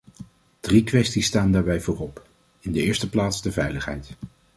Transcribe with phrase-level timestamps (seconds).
[0.61, 2.27] Drie kwesties staan daarbij voorop:
[2.59, 4.09] in de eerste plaats de veiligheid.